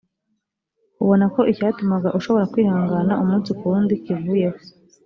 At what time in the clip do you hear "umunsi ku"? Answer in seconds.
3.23-3.63